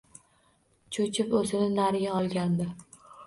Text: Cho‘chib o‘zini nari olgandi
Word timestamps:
Cho‘chib 0.97 1.35
o‘zini 1.41 1.67
nari 1.81 2.01
olgandi 2.21 2.69